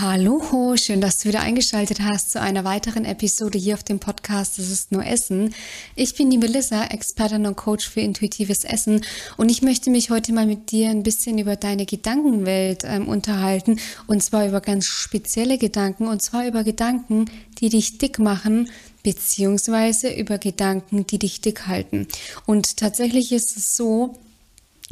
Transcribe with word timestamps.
Hallo, 0.00 0.76
schön, 0.76 1.00
dass 1.00 1.18
du 1.18 1.28
wieder 1.28 1.40
eingeschaltet 1.40 2.00
hast 2.00 2.30
zu 2.30 2.40
einer 2.40 2.62
weiteren 2.62 3.04
Episode 3.04 3.58
hier 3.58 3.74
auf 3.74 3.82
dem 3.82 3.98
Podcast 3.98 4.56
Das 4.56 4.70
ist 4.70 4.92
nur 4.92 5.04
Essen. 5.04 5.52
Ich 5.96 6.14
bin 6.14 6.30
die 6.30 6.38
Melissa, 6.38 6.84
Expertin 6.84 7.46
und 7.46 7.56
Coach 7.56 7.88
für 7.88 8.00
intuitives 8.00 8.62
Essen 8.62 9.00
und 9.38 9.50
ich 9.50 9.60
möchte 9.60 9.90
mich 9.90 10.10
heute 10.10 10.32
mal 10.32 10.46
mit 10.46 10.70
dir 10.70 10.90
ein 10.90 11.02
bisschen 11.02 11.38
über 11.38 11.56
deine 11.56 11.84
Gedankenwelt 11.84 12.84
ähm, 12.84 13.08
unterhalten 13.08 13.80
und 14.06 14.22
zwar 14.22 14.46
über 14.46 14.60
ganz 14.60 14.84
spezielle 14.84 15.58
Gedanken 15.58 16.06
und 16.06 16.22
zwar 16.22 16.46
über 16.46 16.62
Gedanken, 16.62 17.24
die 17.58 17.68
dich 17.68 17.98
dick 17.98 18.20
machen 18.20 18.70
beziehungsweise 19.02 20.14
über 20.14 20.38
Gedanken, 20.38 21.08
die 21.08 21.18
dich 21.18 21.40
dick 21.40 21.66
halten. 21.66 22.06
Und 22.46 22.76
tatsächlich 22.76 23.32
ist 23.32 23.56
es 23.56 23.74
so, 23.74 24.14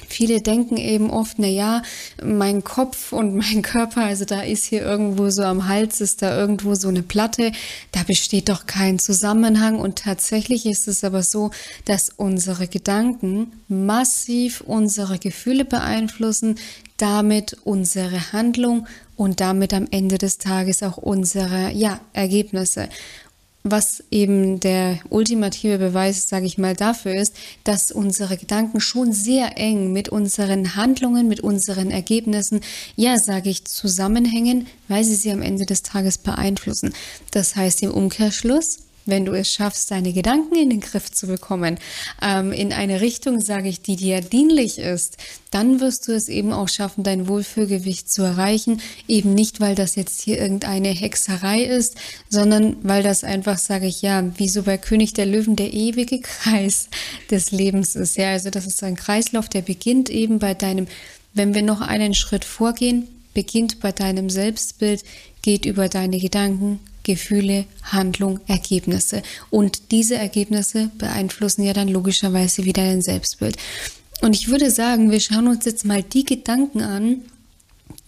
Viele 0.07 0.43
denken 0.43 0.77
eben 0.77 1.11
oft, 1.11 1.39
na 1.39 1.47
ja, 1.47 1.83
mein 2.23 2.63
Kopf 2.63 3.13
und 3.13 3.35
mein 3.37 3.63
Körper, 3.63 4.05
also 4.05 4.25
da 4.25 4.43
ist 4.43 4.65
hier 4.65 4.83
irgendwo 4.83 5.31
so 5.31 5.43
am 5.43 5.69
Hals, 5.69 6.01
ist 6.01 6.23
da 6.23 6.37
irgendwo 6.37 6.75
so 6.75 6.89
eine 6.89 7.03
Platte, 7.03 7.53
da 7.93 8.03
besteht 8.03 8.49
doch 8.51 8.67
kein 8.67 8.99
Zusammenhang. 8.99 9.79
Und 9.79 9.99
tatsächlich 10.01 10.67
ist 10.67 10.87
es 10.87 11.03
aber 11.03 11.23
so, 11.23 11.51
dass 11.87 12.11
unsere 12.11 12.69
Gedanken 12.69 13.53
massiv 13.69 14.61
unsere 14.61 15.19
Gefühle 15.19 15.65
beeinflussen, 15.65 16.57
damit 16.99 17.57
unsere 17.65 18.33
Handlung 18.33 18.87
und 19.17 19.41
damit 19.41 19.73
am 19.73 19.87
Ende 19.91 20.19
des 20.19 20.39
Tages 20.39 20.83
auch 20.83 20.99
unsere 20.99 21.71
ja, 21.73 22.01
Ergebnisse 22.13 22.89
was 23.71 24.03
eben 24.11 24.61
der 24.61 24.99
ultimative 25.11 25.79
Beweis, 25.79 26.29
sage 26.29 26.47
ich 26.47 26.59
mal, 26.59 26.75
dafür 26.75 27.15
ist, 27.15 27.35
dass 27.65 27.91
unsere 27.91 28.37
Gedanken 28.37 28.81
schon 28.81 29.13
sehr 29.13 29.59
eng 29.59 29.93
mit 29.93 30.09
unseren 30.09 30.77
Handlungen, 30.77 31.29
mit 31.29 31.41
unseren 31.41 31.91
Ergebnissen, 31.91 32.61
ja, 32.95 33.19
sage 33.19 33.51
ich, 33.51 33.65
zusammenhängen, 33.65 34.67
weil 34.89 35.05
sie 35.05 35.15
sie 35.15 35.33
am 35.33 35.43
Ende 35.43 35.67
des 35.67 35.83
Tages 35.83 36.19
beeinflussen. 36.19 36.93
Das 37.31 37.57
heißt 37.57 37.83
im 37.83 37.91
Umkehrschluss, 37.91 38.86
wenn 39.07 39.25
du 39.25 39.33
es 39.33 39.53
schaffst, 39.53 39.91
deine 39.91 40.13
Gedanken 40.13 40.57
in 40.57 40.71
den 40.71 40.81
Griff 40.81 41.11
zu 41.11 41.27
bekommen, 41.27 41.79
ähm, 42.21 42.53
in 42.53 42.73
eine 42.73 43.01
Richtung, 43.01 43.41
sage 43.41 43.69
ich, 43.69 43.81
die 43.81 43.97
dir 43.97 44.21
dienlich 44.21 44.79
ist, 44.79 45.17
dann 45.51 45.81
wirst 45.81 46.09
du 46.09 46.13
es 46.13 46.29
eben 46.29 46.53
auch 46.53 46.69
schaffen, 46.69 47.05
dein 47.05 47.29
Wohlfühlgewicht 47.29 48.11
zu 48.11 48.23
erreichen. 48.23 48.83
Eben 49.09 49.33
nicht, 49.33 49.61
weil 49.61 49.75
das 49.75 49.95
jetzt 49.95 50.21
hier 50.21 50.39
irgendeine 50.39 50.89
Hexerei 50.89 51.63
ist, 51.63 51.97
sondern 52.29 52.77
weil 52.83 53.03
das 53.03 53.25
einfach, 53.25 53.59
sage 53.59 53.87
ich, 53.87 54.03
ja, 54.03 54.23
wie 54.37 54.49
so 54.49 54.65
bei 54.65 54.77
König 54.77 55.15
der 55.15 55.27
Löwen 55.27 55.57
der 55.57 55.73
ewige 55.73 56.21
Kreis 56.23 56.89
des 57.31 57.53
Lebens 57.53 57.97
ist. 57.97 58.17
Ja, 58.17 58.33
also 58.33 58.51
das 58.51 58.67
ist 58.67 58.83
ein 58.83 58.97
Kreislauf, 58.97 59.49
der 59.49 59.63
beginnt 59.63 60.11
eben 60.11 60.39
bei 60.39 60.55
deinem, 60.55 60.89
wenn 61.33 61.55
wir 61.55 61.63
noch 61.63 61.81
einen 61.81 62.15
Schritt 62.15 62.45
vorgehen, 62.45 63.09
beginnt 63.33 63.81
bei 63.81 63.93
deinem 63.93 64.31
Selbstbild, 64.31 65.05
geht 65.43 65.65
über 65.65 65.89
deine 65.89 66.19
Gedanken, 66.19 66.81
Gefühle, 67.07 67.65
Handlung, 67.85 68.41
Ergebnisse. 68.49 69.23
Und 69.49 69.93
diese 69.93 70.17
Ergebnisse 70.17 70.91
beeinflussen 70.99 71.63
ja 71.63 71.73
dann 71.73 71.89
logischerweise 71.89 72.65
wieder 72.65 72.83
dein 72.83 73.01
Selbstbild. 73.01 73.57
Und 74.21 74.35
ich 74.35 74.49
würde 74.49 74.71
sagen, 74.71 75.11
wir 75.11 75.21
schauen 75.21 75.47
uns 75.47 75.65
jetzt 75.65 75.85
mal 75.85 76.03
die 76.03 76.25
Gedanken 76.25 76.83
an, 76.83 77.23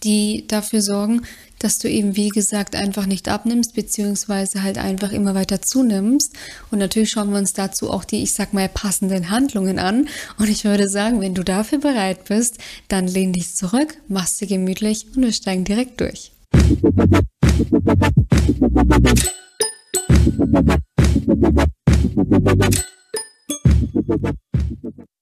die 0.03 0.45
dafür 0.47 0.81
sorgen, 0.81 1.21
dass 1.59 1.79
du 1.79 1.89
eben, 1.89 2.15
wie 2.15 2.29
gesagt, 2.29 2.75
einfach 2.75 3.05
nicht 3.05 3.27
abnimmst, 3.27 3.73
beziehungsweise 3.73 4.63
halt 4.63 4.77
einfach 4.77 5.11
immer 5.11 5.35
weiter 5.35 5.61
zunimmst. 5.61 6.33
Und 6.71 6.79
natürlich 6.79 7.11
schauen 7.11 7.31
wir 7.31 7.37
uns 7.37 7.53
dazu 7.53 7.91
auch 7.91 8.05
die, 8.05 8.23
ich 8.23 8.33
sag 8.33 8.53
mal, 8.53 8.69
passenden 8.69 9.29
Handlungen 9.29 9.79
an. 9.79 10.07
Und 10.37 10.49
ich 10.49 10.63
würde 10.65 10.89
sagen, 10.89 11.21
wenn 11.21 11.35
du 11.35 11.43
dafür 11.43 11.79
bereit 11.79 12.25
bist, 12.25 12.57
dann 12.87 13.07
lehn 13.07 13.33
dich 13.33 13.55
zurück, 13.55 13.97
mach's 14.07 14.37
dir 14.37 14.47
gemütlich 14.47 15.05
und 15.15 15.23
wir 15.23 15.33
steigen 15.33 15.63
direkt 15.63 16.01
durch. 16.01 16.31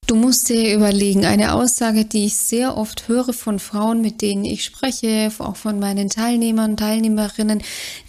Du 0.06 0.14
musst 0.14 0.48
dir 0.48 0.74
überlegen, 0.74 1.26
eine 1.26 1.52
Aussage, 1.52 2.06
die 2.06 2.24
ich 2.26 2.36
sehr 2.36 2.78
oft 2.78 3.08
höre 3.08 3.34
von 3.34 3.58
Frauen, 3.58 4.00
mit 4.00 4.22
denen 4.22 4.46
ich 4.46 4.64
spreche, 4.64 5.30
auch 5.38 5.56
von 5.56 5.78
meinen 5.78 6.08
Teilnehmern, 6.08 6.78
Teilnehmerinnen, 6.78 7.62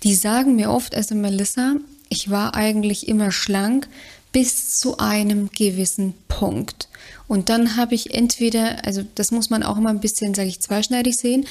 die 0.04 0.16
sagen 0.16 0.56
mir 0.56 0.72
oft, 0.72 0.96
also 0.96 1.14
Melissa, 1.16 1.76
ich 2.08 2.30
war 2.30 2.56
eigentlich 2.56 3.10
immer 3.10 3.34
schlank 3.34 3.90
bis 4.32 4.78
zu 4.78 5.00
einem 5.00 5.50
gewissen 5.50 6.14
Punkt. 6.30 6.88
Und 7.28 7.50
dann 7.50 7.76
habe 7.76 7.96
ich 7.96 8.14
entweder, 8.14 8.86
also 8.86 9.04
das 9.16 9.32
muss 9.32 9.50
man 9.50 9.64
auch 9.64 9.78
immer 9.78 9.90
ein 9.90 10.00
bisschen, 10.00 10.34
sage 10.34 10.48
ich, 10.48 10.62
zweischneidig 10.62 11.18
sehen, 11.18 11.46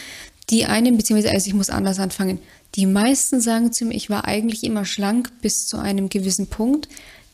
die 0.50 0.64
einen, 0.64 0.96
beziehungsweise 0.96 1.32
also 1.32 1.48
ich 1.48 1.54
muss 1.54 1.70
anders 1.70 1.98
anfangen. 1.98 2.38
Die 2.74 2.86
meisten 2.86 3.40
sagen 3.40 3.72
zu 3.72 3.86
mir, 3.86 3.94
ich 3.94 4.10
war 4.10 4.24
eigentlich 4.26 4.64
immer 4.64 4.84
schlank 4.84 5.30
bis 5.40 5.66
zu 5.66 5.78
einem 5.78 6.08
gewissen 6.08 6.46
Punkt, 6.46 6.88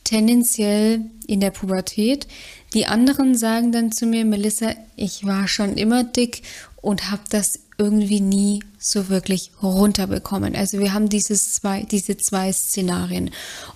tendenziell 0.05 1.03
in 1.27 1.41
der 1.41 1.51
Pubertät. 1.51 2.27
Die 2.75 2.87
anderen 2.87 3.37
sagen 3.37 3.73
dann 3.73 3.93
zu 3.93 4.07
mir, 4.07 4.25
Melissa, 4.25 4.75
ich 4.97 5.25
war 5.25 5.49
schon 5.49 5.77
immer 5.77 6.05
dick 6.05 6.43
und 6.81 7.11
habe 7.11 7.23
das 7.31 7.61
irgendwie 7.79 8.21
nie 8.21 8.63
so 8.79 9.09
wirklich 9.09 9.51
runterbekommen. 9.63 10.55
Also 10.55 10.79
wir 10.79 10.93
haben 10.93 11.09
dieses 11.09 11.55
zwei, 11.55 11.83
diese 11.83 12.17
zwei 12.17 12.53
Szenarien. 12.53 13.31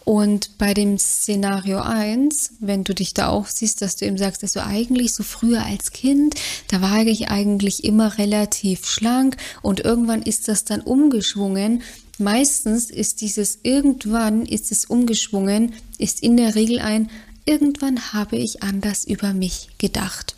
Und 0.04 0.58
bei 0.58 0.74
dem 0.74 0.98
Szenario 0.98 1.80
1, 1.80 2.52
wenn 2.60 2.84
du 2.84 2.94
dich 2.94 3.14
da 3.14 3.28
auch 3.28 3.46
siehst, 3.46 3.82
dass 3.82 3.96
du 3.96 4.06
eben 4.06 4.18
sagst, 4.18 4.42
du 4.54 4.62
eigentlich 4.62 5.14
so 5.14 5.22
früher 5.22 5.64
als 5.64 5.92
Kind, 5.92 6.34
da 6.68 6.80
war 6.80 7.06
ich 7.06 7.28
eigentlich 7.28 7.84
immer 7.84 8.18
relativ 8.18 8.86
schlank 8.86 9.36
und 9.62 9.80
irgendwann 9.80 10.22
ist 10.22 10.48
das 10.48 10.64
dann 10.64 10.80
umgeschwungen. 10.80 11.82
Meistens 12.18 12.90
ist 12.90 13.20
dieses 13.20 13.60
irgendwann 13.62 14.44
ist 14.44 14.72
es 14.72 14.84
umgeschwungen, 14.84 15.72
ist 15.98 16.22
in 16.22 16.36
der 16.36 16.54
Regel 16.54 16.80
ein 16.80 17.08
irgendwann 17.48 18.12
habe 18.12 18.36
ich 18.36 18.62
anders 18.62 19.04
über 19.04 19.32
mich 19.32 19.70
gedacht. 19.78 20.37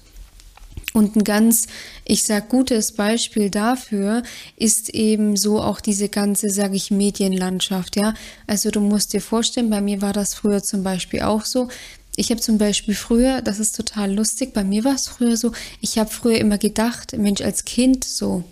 Und 0.93 1.15
ein 1.15 1.25
ganz, 1.25 1.67
ich 2.05 2.25
sag, 2.25 2.49
gutes 2.49 2.93
Beispiel 2.93 3.49
dafür 3.49 4.23
ist 4.57 4.89
eben 4.91 5.37
so 5.37 5.63
auch 5.63 5.81
diese 5.81 6.09
ganze, 6.09 6.51
sage 6.51 6.75
ich, 6.75 6.91
Medienlandschaft, 6.91 7.97
ja. 7.97 8.15
Also 8.47 8.71
du 8.71 8.81
musst 8.81 9.13
dir 9.13 9.21
vorstellen, 9.21 9.71
bei 9.71 9.81
mir 9.81 10.03
war 10.03 10.13
das 10.13 10.35
früher 10.35 10.63
zum 10.63 10.83
Beispiel 10.83 11.23
auch 11.23 11.45
so. 11.45 11.69
Ich 12.17 12.31
habe 12.31 12.41
zum 12.41 12.59
Beispiel 12.59 12.95
früher, 12.95 13.41
das 13.41 13.61
ist 13.61 13.77
total 13.77 14.13
lustig, 14.13 14.53
bei 14.53 14.65
mir 14.65 14.85
war 14.85 14.97
es 14.97 15.07
früher 15.07 15.37
so, 15.37 15.53
ich 15.81 15.97
habe 15.97 16.11
früher 16.11 16.39
immer 16.39 16.59
gedacht, 16.59 17.17
Mensch, 17.17 17.41
als 17.41 17.65
Kind 17.65 18.05
so 18.05 18.43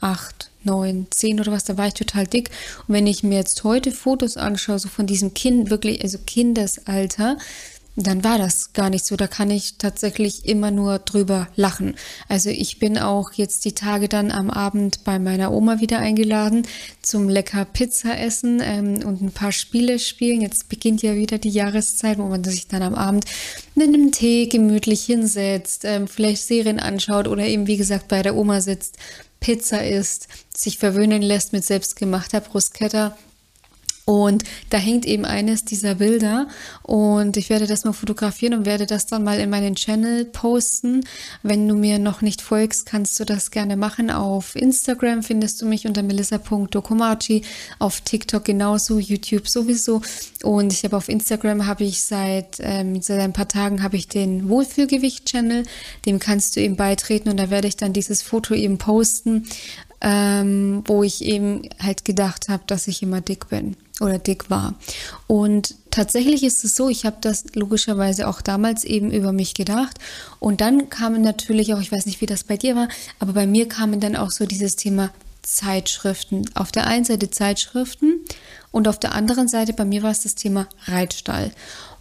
acht, 0.00 0.50
neun, 0.64 1.06
zehn 1.10 1.38
oder 1.40 1.52
was, 1.52 1.64
da 1.64 1.76
war 1.76 1.88
ich 1.88 1.94
total 1.94 2.26
dick. 2.26 2.50
Und 2.88 2.94
wenn 2.94 3.06
ich 3.06 3.22
mir 3.22 3.36
jetzt 3.36 3.64
heute 3.64 3.92
Fotos 3.92 4.36
anschaue, 4.36 4.78
so 4.78 4.88
von 4.88 5.06
diesem 5.06 5.34
Kind, 5.34 5.70
wirklich, 5.70 6.02
also 6.02 6.18
Kindesalter, 6.26 7.36
dann 7.94 8.24
war 8.24 8.38
das 8.38 8.72
gar 8.72 8.88
nicht 8.88 9.04
so. 9.04 9.16
Da 9.16 9.26
kann 9.26 9.50
ich 9.50 9.76
tatsächlich 9.76 10.46
immer 10.46 10.70
nur 10.70 10.98
drüber 10.98 11.48
lachen. 11.56 11.94
Also 12.28 12.48
ich 12.48 12.78
bin 12.78 12.96
auch 12.98 13.32
jetzt 13.32 13.64
die 13.64 13.74
Tage 13.74 14.08
dann 14.08 14.30
am 14.30 14.50
Abend 14.50 15.04
bei 15.04 15.18
meiner 15.18 15.52
Oma 15.52 15.80
wieder 15.80 15.98
eingeladen 15.98 16.66
zum 17.02 17.28
lecker 17.28 17.66
Pizza 17.66 18.18
essen 18.18 18.60
ähm, 18.62 19.04
und 19.04 19.20
ein 19.20 19.32
paar 19.32 19.52
Spiele 19.52 19.98
spielen. 19.98 20.40
Jetzt 20.40 20.68
beginnt 20.68 21.02
ja 21.02 21.16
wieder 21.16 21.38
die 21.38 21.50
Jahreszeit, 21.50 22.18
wo 22.18 22.24
man 22.24 22.44
sich 22.44 22.66
dann 22.66 22.82
am 22.82 22.94
Abend 22.94 23.26
mit 23.74 23.88
einem 23.88 24.10
Tee 24.10 24.46
gemütlich 24.46 25.04
hinsetzt, 25.04 25.84
ähm, 25.84 26.08
vielleicht 26.08 26.42
Serien 26.42 26.80
anschaut 26.80 27.28
oder 27.28 27.44
eben 27.46 27.66
wie 27.66 27.76
gesagt 27.76 28.08
bei 28.08 28.22
der 28.22 28.36
Oma 28.36 28.60
sitzt, 28.60 28.96
Pizza 29.40 29.84
isst, 29.84 30.28
sich 30.56 30.78
verwöhnen 30.78 31.20
lässt 31.20 31.52
mit 31.52 31.64
selbstgemachter 31.64 32.40
Bruschetta 32.40 33.16
und 34.04 34.42
da 34.70 34.78
hängt 34.78 35.06
eben 35.06 35.24
eines 35.24 35.64
dieser 35.64 35.94
Bilder 35.94 36.48
und 36.82 37.36
ich 37.36 37.50
werde 37.50 37.68
das 37.68 37.84
mal 37.84 37.92
fotografieren 37.92 38.54
und 38.54 38.66
werde 38.66 38.86
das 38.86 39.06
dann 39.06 39.22
mal 39.22 39.38
in 39.38 39.48
meinen 39.48 39.76
Channel 39.76 40.24
posten. 40.24 41.04
Wenn 41.44 41.68
du 41.68 41.76
mir 41.76 42.00
noch 42.00 42.20
nicht 42.20 42.42
folgst, 42.42 42.84
kannst 42.84 43.20
du 43.20 43.24
das 43.24 43.52
gerne 43.52 43.76
machen. 43.76 44.10
Auf 44.10 44.56
Instagram 44.56 45.22
findest 45.22 45.62
du 45.62 45.66
mich 45.66 45.86
unter 45.86 46.02
melissa.dokomachi, 46.02 47.42
auf 47.78 48.00
TikTok 48.00 48.44
genauso, 48.44 48.98
YouTube 48.98 49.46
sowieso. 49.46 50.02
Und 50.42 50.72
ich 50.72 50.82
habe 50.82 50.96
auf 50.96 51.08
Instagram 51.08 51.66
habe 51.66 51.84
ich 51.84 52.02
seit, 52.02 52.56
ähm, 52.58 53.00
seit 53.02 53.20
ein 53.20 53.32
paar 53.32 53.48
Tagen 53.48 53.84
habe 53.84 53.96
ich 53.96 54.08
den 54.08 54.48
Wohlfühlgewicht-Channel. 54.48 55.62
Dem 56.06 56.18
kannst 56.18 56.56
du 56.56 56.60
eben 56.60 56.74
beitreten 56.74 57.28
und 57.28 57.36
da 57.36 57.50
werde 57.50 57.68
ich 57.68 57.76
dann 57.76 57.92
dieses 57.92 58.20
Foto 58.22 58.54
eben 58.54 58.78
posten, 58.78 59.46
ähm, 60.00 60.82
wo 60.86 61.04
ich 61.04 61.24
eben 61.24 61.68
halt 61.78 62.04
gedacht 62.04 62.48
habe, 62.48 62.64
dass 62.66 62.88
ich 62.88 63.02
immer 63.04 63.20
dick 63.20 63.48
bin 63.48 63.76
oder 64.00 64.18
dick 64.18 64.50
war. 64.50 64.74
Und 65.26 65.74
tatsächlich 65.90 66.42
ist 66.42 66.64
es 66.64 66.76
so, 66.76 66.88
ich 66.88 67.04
habe 67.04 67.18
das 67.20 67.44
logischerweise 67.54 68.26
auch 68.26 68.40
damals 68.40 68.84
eben 68.84 69.10
über 69.10 69.32
mich 69.32 69.54
gedacht. 69.54 69.98
Und 70.40 70.60
dann 70.60 70.88
kamen 70.88 71.22
natürlich 71.22 71.74
auch, 71.74 71.80
ich 71.80 71.92
weiß 71.92 72.06
nicht, 72.06 72.20
wie 72.20 72.26
das 72.26 72.44
bei 72.44 72.56
dir 72.56 72.74
war, 72.74 72.88
aber 73.18 73.32
bei 73.32 73.46
mir 73.46 73.68
kamen 73.68 74.00
dann 74.00 74.16
auch 74.16 74.30
so 74.30 74.46
dieses 74.46 74.76
Thema 74.76 75.10
Zeitschriften. 75.42 76.48
Auf 76.54 76.72
der 76.72 76.86
einen 76.86 77.04
Seite 77.04 77.30
Zeitschriften 77.30 78.20
und 78.70 78.88
auf 78.88 78.98
der 78.98 79.14
anderen 79.14 79.48
Seite 79.48 79.72
bei 79.72 79.84
mir 79.84 80.02
war 80.02 80.10
es 80.10 80.22
das 80.22 80.34
Thema 80.34 80.68
Reitstall. 80.86 81.52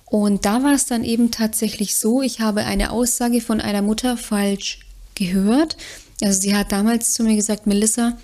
Und 0.05 0.45
da 0.45 0.61
war 0.63 0.73
es 0.73 0.85
dann 0.85 1.03
eben 1.03 1.31
tatsächlich 1.31 1.95
so, 1.95 2.21
ich 2.21 2.41
habe 2.41 2.65
eine 2.65 2.91
Aussage 2.91 3.41
von 3.41 3.61
einer 3.61 3.81
Mutter 3.81 4.17
falsch 4.17 4.79
gehört. 5.15 5.77
Also 6.21 6.41
sie 6.41 6.55
hat 6.55 6.71
damals 6.71 7.13
zu 7.13 7.23
mir 7.23 7.35
gesagt, 7.35 7.65
Melissa, 7.65 8.17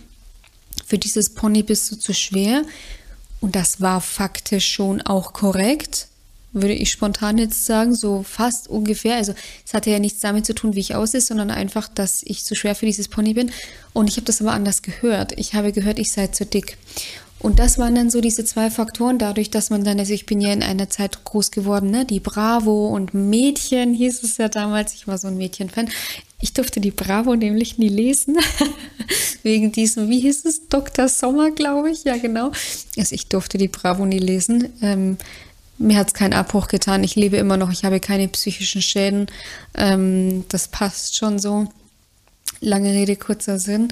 für 0.85 0.97
dieses 0.97 1.33
Pony 1.33 1.63
bist 1.63 1.89
du 1.91 1.95
zu 1.95 2.13
schwer. 2.13 2.63
Und 3.39 3.55
das 3.55 3.81
war 3.81 4.01
faktisch 4.01 4.67
schon 4.67 5.01
auch 5.01 5.33
korrekt, 5.33 6.07
würde 6.53 6.73
ich 6.73 6.91
spontan 6.91 7.37
jetzt 7.37 7.65
sagen, 7.65 7.93
so 7.93 8.23
fast 8.23 8.67
ungefähr. 8.67 9.15
Also 9.15 9.33
es 9.65 9.73
hatte 9.73 9.91
ja 9.91 9.99
nichts 9.99 10.21
damit 10.21 10.45
zu 10.45 10.55
tun, 10.55 10.75
wie 10.75 10.79
ich 10.79 10.95
aussehe, 10.95 11.21
sondern 11.21 11.51
einfach, 11.51 11.87
dass 11.87 12.23
ich 12.23 12.43
zu 12.43 12.55
schwer 12.55 12.75
für 12.75 12.85
dieses 12.85 13.07
Pony 13.07 13.33
bin. 13.33 13.51
Und 13.93 14.09
ich 14.09 14.15
habe 14.15 14.25
das 14.25 14.41
aber 14.41 14.53
anders 14.53 14.81
gehört. 14.81 15.33
Ich 15.37 15.53
habe 15.53 15.71
gehört, 15.71 15.99
ich 15.99 16.11
sei 16.11 16.27
zu 16.27 16.45
dick. 16.45 16.77
Und 17.39 17.59
das 17.59 17.77
waren 17.77 17.93
dann 17.93 18.09
so 18.09 18.19
diese 18.19 18.43
zwei 18.45 18.71
Faktoren, 18.71 19.19
dadurch, 19.19 19.51
dass 19.51 19.69
man 19.69 19.83
dann, 19.83 19.99
also 19.99 20.11
ich 20.11 20.25
bin 20.25 20.41
ja 20.41 20.51
in 20.51 20.63
einer 20.63 20.89
Zeit 20.89 21.23
groß 21.23 21.51
geworden, 21.51 21.91
ne? 21.91 22.03
Die 22.03 22.19
Bravo 22.19 22.87
und 22.87 23.13
Mädchen 23.13 23.93
hieß 23.93 24.23
es 24.23 24.37
ja 24.37 24.49
damals. 24.49 24.95
Ich 24.95 25.07
war 25.07 25.17
so 25.19 25.27
ein 25.27 25.37
Mädchenfan. 25.37 25.89
Ich 26.39 26.53
durfte 26.53 26.79
die 26.79 26.91
Bravo 26.91 27.35
nämlich 27.35 27.77
nie 27.77 27.89
lesen. 27.89 28.37
Wegen 29.43 29.71
diesem, 29.71 30.09
wie 30.09 30.19
hieß 30.19 30.45
es? 30.45 30.67
Dr. 30.67 31.07
Sommer, 31.07 31.51
glaube 31.51 31.91
ich. 31.91 32.03
Ja, 32.03 32.17
genau. 32.17 32.51
Also 32.97 33.13
ich 33.13 33.27
durfte 33.27 33.57
die 33.57 33.67
Bravo 33.67 34.05
nie 34.05 34.19
lesen. 34.19 34.73
Ähm, 34.81 35.17
mir 35.77 35.97
hat 35.97 36.07
es 36.07 36.13
keinen 36.13 36.33
Abbruch 36.33 36.67
getan. 36.67 37.03
Ich 37.03 37.15
lebe 37.15 37.37
immer 37.37 37.57
noch. 37.57 37.71
Ich 37.71 37.85
habe 37.85 37.99
keine 37.99 38.27
psychischen 38.27 38.81
Schäden. 38.81 39.27
Ähm, 39.75 40.45
das 40.49 40.67
passt 40.67 41.15
schon 41.15 41.37
so. 41.37 41.67
Lange 42.61 42.93
Rede, 42.93 43.15
kurzer 43.15 43.59
Sinn. 43.59 43.89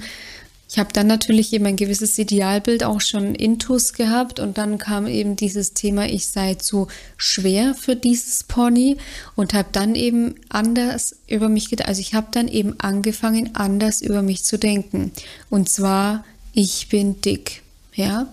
Ich 0.68 0.78
habe 0.78 0.92
dann 0.92 1.06
natürlich 1.06 1.52
eben 1.52 1.66
ein 1.66 1.76
gewisses 1.76 2.18
Idealbild 2.18 2.82
auch 2.82 3.00
schon 3.00 3.34
intus 3.36 3.92
gehabt 3.92 4.40
und 4.40 4.58
dann 4.58 4.78
kam 4.78 5.06
eben 5.06 5.36
dieses 5.36 5.74
Thema, 5.74 6.06
ich 6.06 6.26
sei 6.26 6.54
zu 6.54 6.88
schwer 7.16 7.74
für 7.74 7.94
dieses 7.94 8.42
Pony 8.42 8.96
und 9.36 9.54
habe 9.54 9.68
dann 9.70 9.94
eben 9.94 10.34
anders 10.48 11.16
über 11.28 11.48
mich 11.48 11.70
gedacht. 11.70 11.88
Also 11.88 12.00
ich 12.00 12.14
habe 12.14 12.28
dann 12.32 12.48
eben 12.48 12.80
angefangen, 12.80 13.54
anders 13.54 14.02
über 14.02 14.22
mich 14.22 14.42
zu 14.42 14.58
denken. 14.58 15.12
Und 15.50 15.68
zwar, 15.68 16.24
ich 16.52 16.88
bin 16.88 17.20
dick. 17.20 17.62
Ja, 17.94 18.30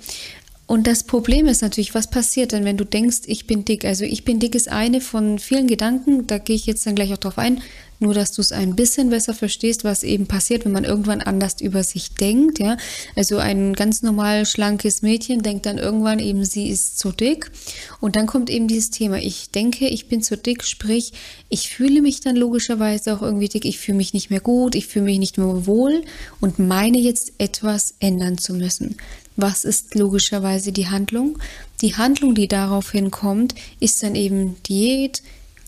und 0.66 0.88
das 0.88 1.04
Problem 1.04 1.46
ist 1.46 1.62
natürlich, 1.62 1.94
was 1.94 2.10
passiert 2.10 2.52
denn, 2.52 2.66
wenn 2.66 2.78
du 2.78 2.86
denkst, 2.86 3.22
ich 3.28 3.48
bin 3.48 3.64
dick? 3.64 3.86
Also 3.86 4.06
ich 4.06 4.26
bin 4.26 4.40
dick 4.40 4.56
ist 4.56 4.70
eine 4.70 5.02
von 5.02 5.38
vielen 5.38 5.68
Gedanken, 5.68 6.26
da 6.26 6.38
gehe 6.38 6.56
ich 6.56 6.66
jetzt 6.66 6.86
dann 6.88 6.96
gleich 6.96 7.14
auch 7.14 7.18
drauf 7.18 7.38
ein, 7.38 7.62
nur 8.04 8.14
dass 8.14 8.32
du 8.32 8.42
es 8.42 8.52
ein 8.52 8.76
bisschen 8.76 9.10
besser 9.10 9.34
verstehst, 9.34 9.84
was 9.84 10.04
eben 10.04 10.28
passiert, 10.28 10.66
wenn 10.66 10.72
man 10.72 10.84
irgendwann 10.84 11.22
anders 11.22 11.60
über 11.60 11.84
sich 11.84 12.14
denkt, 12.14 12.60
ja. 12.60 12.78
Also 13.16 13.38
ein 13.38 13.74
ganz 13.74 14.04
normal 14.04 14.46
schlankes 14.46 15.02
Mädchen 15.02 15.42
denkt 15.42 15.66
dann 15.66 15.80
irgendwann 15.80 16.20
eben, 16.20 16.46
sie 16.46 16.70
ist 16.70 17.00
zu 17.00 17.12
dick. 17.12 17.52
Und 18.00 18.16
dann 18.16 18.28
kommt 18.28 18.50
eben 18.50 18.68
dieses 18.68 18.92
Thema, 18.92 19.18
ich 19.18 19.50
denke, 19.50 19.88
ich 19.88 20.08
bin 20.08 20.22
zu 20.22 20.38
dick, 20.38 20.64
sprich, 20.64 21.14
ich 21.50 21.70
fühle 21.70 22.02
mich 22.02 22.22
dann 22.22 22.36
logischerweise 22.36 23.16
auch 23.16 23.22
irgendwie 23.22 23.50
dick, 23.50 23.66
ich 23.66 23.80
fühle 23.80 23.98
mich 23.98 24.14
nicht 24.14 24.30
mehr 24.30 24.42
gut, 24.42 24.76
ich 24.76 24.88
fühle 24.88 25.06
mich 25.06 25.20
nicht 25.20 25.38
mehr 25.38 25.66
wohl 25.66 26.04
und 26.40 26.60
meine 26.60 27.00
jetzt 27.00 27.34
etwas 27.40 27.96
ändern 28.00 28.38
zu 28.38 28.54
müssen. 28.54 28.98
Was 29.36 29.66
ist 29.66 29.96
logischerweise 29.96 30.72
die 30.72 30.88
Handlung? 30.88 31.40
Die 31.82 31.96
Handlung, 31.96 32.36
die 32.36 32.48
daraufhin 32.48 33.10
kommt, 33.10 33.56
ist 33.80 34.04
dann 34.04 34.16
eben 34.16 34.56
Diät, 34.64 35.24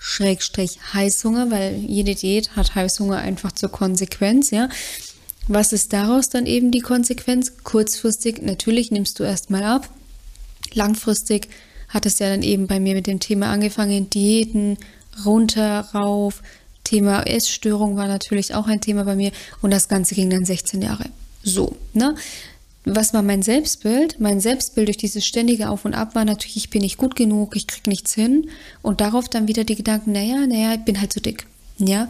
Schrägstrich 0.08 0.78
Heißhunger, 0.94 1.50
weil 1.50 1.78
jede 1.78 2.14
Diät 2.14 2.56
hat 2.56 2.76
Heißhunger 2.76 3.18
einfach 3.18 3.52
zur 3.54 3.70
Konsequenz, 3.70 4.52
ja. 4.52 4.70
Was 5.48 5.74
ist 5.74 5.94
daraus 5.94 6.30
dann 6.30 6.46
eben 6.46 6.70
die 6.70 6.82
Konsequenz? 6.82 7.54
Kurzfristig, 7.64 8.40
natürlich 8.44 8.92
nimmst 8.92 9.20
du 9.20 9.24
erstmal 9.24 9.64
ab. 9.64 9.90
Langfristig 10.76 11.48
hat 11.90 12.06
es 12.06 12.20
ja 12.20 12.30
dann 12.30 12.44
eben 12.44 12.68
bei 12.68 12.80
mir 12.80 12.94
mit 12.94 13.08
dem 13.08 13.20
Thema 13.20 13.48
angefangen, 13.48 14.08
Diäten, 14.12 14.78
runter, 15.26 15.90
rauf. 15.96 16.44
Thema 16.84 17.24
Essstörung 17.24 17.98
war 17.98 18.08
natürlich 18.08 18.54
auch 18.54 18.68
ein 18.68 18.82
Thema 18.82 19.06
bei 19.06 19.16
mir 19.16 19.32
und 19.64 19.72
das 19.72 19.88
Ganze 19.88 20.14
ging 20.14 20.30
dann 20.30 20.46
16 20.46 20.84
Jahre. 20.84 21.06
So, 21.42 21.76
ne? 21.94 22.14
Was 22.86 23.14
war 23.14 23.24
mein 23.24 23.42
Selbstbild? 23.42 24.20
Mein 24.20 24.40
Selbstbild 24.40 24.88
durch 24.88 24.98
dieses 24.98 25.26
ständige 25.26 25.70
Auf 25.70 25.86
und 25.86 25.96
Ab 25.96 26.16
war 26.16 26.24
natürlich, 26.24 26.58
ich 26.58 26.70
bin 26.70 26.82
nicht 26.82 26.98
gut 26.98 27.16
genug, 27.16 27.56
ich 27.56 27.68
krieg 27.68 27.88
nichts 27.88 28.14
hin. 28.14 28.50
Und 28.82 29.02
darauf 29.02 29.28
dann 29.28 29.48
wieder 29.48 29.64
die 29.64 29.76
Gedanken, 29.76 30.12
naja, 30.12 30.46
naja, 30.46 30.76
ich 30.76 30.86
bin 30.86 31.02
halt 31.02 31.12
zu 31.12 31.20
dick. 31.20 31.48
Ja, 31.80 32.08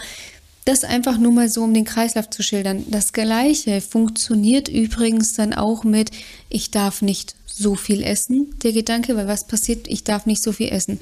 das 0.66 0.84
einfach 0.84 1.18
nur 1.18 1.32
mal 1.32 1.48
so, 1.48 1.64
um 1.64 1.74
den 1.74 1.86
Kreislauf 1.86 2.30
zu 2.30 2.44
schildern. 2.44 2.86
Das 2.90 3.14
Gleiche 3.14 3.82
funktioniert 3.82 4.68
übrigens 4.68 5.34
dann 5.34 5.54
auch 5.54 5.84
mit, 5.84 6.12
ich 6.50 6.72
darf 6.72 7.02
nicht 7.02 7.36
so 7.46 7.76
viel 7.76 8.04
essen, 8.04 8.54
der 8.64 8.74
Gedanke, 8.74 9.16
weil 9.16 9.28
was 9.28 9.48
passiert, 9.48 9.88
ich 9.88 10.04
darf 10.04 10.26
nicht 10.26 10.44
so 10.44 10.52
viel 10.52 10.70
essen 10.70 11.00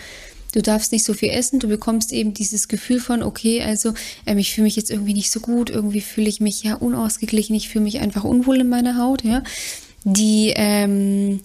du 0.53 0.61
darfst 0.61 0.91
nicht 0.91 1.03
so 1.03 1.13
viel 1.13 1.29
essen, 1.29 1.59
du 1.59 1.67
bekommst 1.67 2.13
eben 2.13 2.33
dieses 2.33 2.67
Gefühl 2.67 2.99
von, 2.99 3.21
okay, 3.21 3.61
also 3.61 3.93
ähm, 4.25 4.37
ich 4.37 4.53
fühle 4.53 4.65
mich 4.65 4.75
jetzt 4.75 4.89
irgendwie 4.89 5.13
nicht 5.13 5.31
so 5.31 5.41
gut, 5.41 5.69
irgendwie 5.69 6.01
fühle 6.01 6.29
ich 6.29 6.39
mich 6.39 6.63
ja 6.63 6.75
unausgeglichen, 6.75 7.55
ich 7.55 7.69
fühle 7.69 7.83
mich 7.83 7.99
einfach 7.99 8.23
unwohl 8.23 8.61
in 8.61 8.69
meiner 8.69 8.97
Haut, 8.97 9.23
ja. 9.23 9.43
Die 10.05 10.53
ähm, 10.55 11.41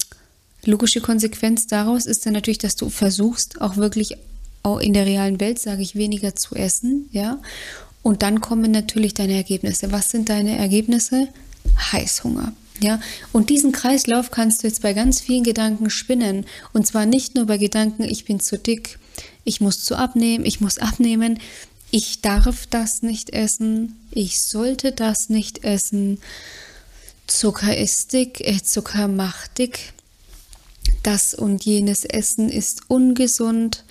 logische 0.64 1.00
Konsequenz 1.00 1.66
daraus 1.66 2.06
ist 2.06 2.26
dann 2.26 2.34
natürlich, 2.34 2.58
dass 2.58 2.76
du 2.76 2.90
versuchst, 2.90 3.60
auch 3.60 3.76
wirklich 3.76 4.16
auch 4.62 4.78
in 4.78 4.92
der 4.92 5.06
realen 5.06 5.40
Welt, 5.40 5.58
sage 5.58 5.82
ich, 5.82 5.96
weniger 5.96 6.36
zu 6.36 6.54
essen, 6.54 7.08
ja. 7.12 7.38
Und 8.02 8.22
dann 8.22 8.40
kommen 8.40 8.70
natürlich 8.70 9.14
deine 9.14 9.34
Ergebnisse. 9.34 9.90
Was 9.90 10.10
sind 10.10 10.28
deine 10.28 10.56
Ergebnisse? 10.56 11.28
Heißhunger. 11.92 12.52
Ja, 12.80 13.00
und 13.32 13.50
diesen 13.50 13.72
Kreislauf 13.72 14.30
kannst 14.30 14.62
du 14.62 14.68
jetzt 14.68 14.82
bei 14.82 14.92
ganz 14.92 15.20
vielen 15.20 15.42
Gedanken 15.42 15.90
spinnen. 15.90 16.46
Und 16.72 16.86
zwar 16.86 17.06
nicht 17.06 17.34
nur 17.34 17.46
bei 17.46 17.58
Gedanken, 17.58 18.04
ich 18.04 18.24
bin 18.24 18.38
zu 18.38 18.56
dick, 18.56 18.98
ich 19.44 19.60
muss 19.60 19.84
zu 19.84 19.96
abnehmen, 19.96 20.46
ich 20.46 20.60
muss 20.60 20.78
abnehmen, 20.78 21.40
ich 21.90 22.20
darf 22.20 22.66
das 22.66 23.02
nicht 23.02 23.30
essen, 23.30 23.96
ich 24.12 24.42
sollte 24.42 24.92
das 24.92 25.28
nicht 25.28 25.64
essen, 25.64 26.20
Zucker 27.26 27.76
ist 27.76 28.12
dick, 28.12 28.40
äh, 28.40 28.62
Zucker 28.62 29.08
macht 29.08 29.58
dick, 29.58 29.92
das 31.02 31.34
und 31.34 31.64
jenes 31.64 32.04
Essen 32.04 32.48
ist 32.48 32.82
ungesund, 32.88 33.84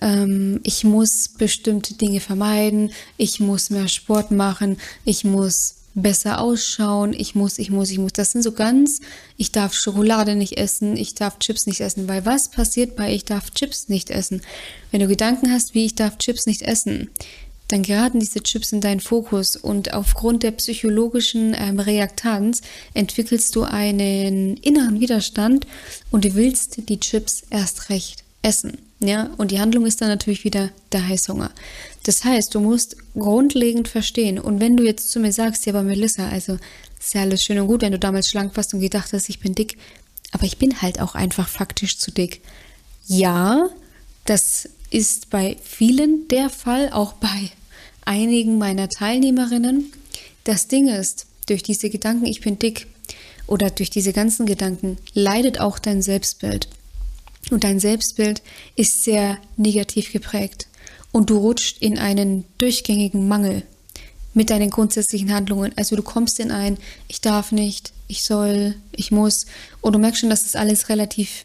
ähm, 0.00 0.60
ich 0.64 0.84
muss 0.84 1.28
bestimmte 1.28 1.94
Dinge 1.94 2.20
vermeiden, 2.20 2.92
ich 3.16 3.40
muss 3.40 3.70
mehr 3.70 3.88
Sport 3.88 4.30
machen, 4.30 4.78
ich 5.04 5.24
muss 5.24 5.76
besser 5.94 6.40
ausschauen, 6.40 7.12
ich 7.12 7.34
muss, 7.34 7.58
ich 7.58 7.70
muss, 7.70 7.90
ich 7.90 7.98
muss. 7.98 8.12
Das 8.12 8.32
sind 8.32 8.42
so 8.42 8.52
ganz, 8.52 9.00
ich 9.36 9.52
darf 9.52 9.74
Schokolade 9.74 10.34
nicht 10.34 10.56
essen, 10.56 10.96
ich 10.96 11.14
darf 11.14 11.38
Chips 11.38 11.66
nicht 11.66 11.80
essen, 11.80 12.08
weil 12.08 12.26
was 12.26 12.50
passiert 12.50 12.96
bei 12.96 13.12
ich 13.12 13.24
darf 13.24 13.50
Chips 13.52 13.88
nicht 13.88 14.10
essen? 14.10 14.42
Wenn 14.90 15.00
du 15.00 15.08
Gedanken 15.08 15.52
hast, 15.52 15.74
wie 15.74 15.86
ich 15.86 15.94
darf 15.94 16.18
Chips 16.18 16.46
nicht 16.46 16.62
essen, 16.62 17.10
dann 17.68 17.82
geraten 17.82 18.20
diese 18.20 18.42
Chips 18.42 18.72
in 18.72 18.80
deinen 18.80 19.00
Fokus 19.00 19.56
und 19.56 19.94
aufgrund 19.94 20.42
der 20.42 20.50
psychologischen 20.50 21.56
ähm, 21.58 21.80
Reaktanz 21.80 22.60
entwickelst 22.92 23.56
du 23.56 23.62
einen 23.62 24.56
inneren 24.58 25.00
Widerstand 25.00 25.66
und 26.10 26.24
du 26.24 26.34
willst 26.34 26.88
die 26.88 27.00
Chips 27.00 27.44
erst 27.50 27.88
recht 27.88 28.24
essen. 28.42 28.78
Ja, 29.00 29.30
und 29.38 29.50
die 29.50 29.60
Handlung 29.60 29.86
ist 29.86 30.00
dann 30.00 30.08
natürlich 30.08 30.44
wieder 30.44 30.70
der 30.92 31.06
Heißhunger. 31.08 31.50
Das 32.04 32.24
heißt, 32.24 32.54
du 32.54 32.60
musst 32.60 32.96
grundlegend 33.14 33.88
verstehen. 33.88 34.38
Und 34.38 34.60
wenn 34.60 34.76
du 34.76 34.84
jetzt 34.84 35.10
zu 35.10 35.20
mir 35.20 35.32
sagst, 35.32 35.66
ja, 35.66 35.72
aber 35.72 35.82
Melissa, 35.82 36.28
also 36.28 36.58
ist 36.98 37.14
ja 37.14 37.22
alles 37.22 37.42
schön 37.42 37.58
und 37.58 37.66
gut, 37.66 37.82
wenn 37.82 37.92
du 37.92 37.98
damals 37.98 38.28
schlank 38.28 38.56
warst 38.56 38.72
und 38.72 38.80
gedacht 38.80 39.12
hast, 39.12 39.28
ich 39.28 39.40
bin 39.40 39.54
dick, 39.54 39.76
aber 40.32 40.44
ich 40.44 40.58
bin 40.58 40.80
halt 40.80 41.00
auch 41.00 41.14
einfach 41.14 41.48
faktisch 41.48 41.98
zu 41.98 42.10
dick. 42.10 42.40
Ja, 43.06 43.68
das 44.26 44.68
ist 44.90 45.30
bei 45.30 45.56
vielen 45.62 46.28
der 46.28 46.50
Fall, 46.50 46.90
auch 46.90 47.14
bei 47.14 47.50
einigen 48.04 48.58
meiner 48.58 48.88
Teilnehmerinnen. 48.88 49.92
Das 50.44 50.68
Ding 50.68 50.88
ist, 50.88 51.26
durch 51.46 51.62
diese 51.62 51.90
Gedanken, 51.90 52.26
ich 52.26 52.40
bin 52.40 52.58
dick, 52.58 52.86
oder 53.46 53.70
durch 53.70 53.90
diese 53.90 54.12
ganzen 54.12 54.46
Gedanken 54.46 54.96
leidet 55.12 55.60
auch 55.60 55.78
dein 55.78 56.02
Selbstbild. 56.02 56.68
Und 57.50 57.64
dein 57.64 57.78
Selbstbild 57.78 58.42
ist 58.74 59.04
sehr 59.04 59.38
negativ 59.56 60.12
geprägt. 60.12 60.66
Und 61.14 61.30
du 61.30 61.38
rutscht 61.38 61.80
in 61.80 61.96
einen 61.96 62.44
durchgängigen 62.58 63.28
Mangel 63.28 63.62
mit 64.32 64.50
deinen 64.50 64.68
grundsätzlichen 64.68 65.32
Handlungen. 65.32 65.70
Also 65.76 65.94
du 65.94 66.02
kommst 66.02 66.40
in 66.40 66.50
ein, 66.50 66.76
ich 67.06 67.20
darf 67.20 67.52
nicht, 67.52 67.92
ich 68.08 68.24
soll, 68.24 68.74
ich 68.90 69.12
muss. 69.12 69.46
Und 69.80 69.92
du 69.92 70.00
merkst 70.00 70.22
schon, 70.22 70.30
dass 70.30 70.42
das 70.42 70.56
alles 70.56 70.88
relativ 70.88 71.44